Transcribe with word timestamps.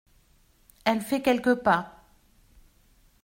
Elle 0.83 1.01
fait 1.01 1.21
quelques 1.21 1.53
pas. 1.61 2.03